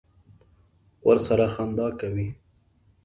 ورور 1.05 1.17
سره 1.27 1.45
خندا 1.53 1.87
کوې. 1.99 2.27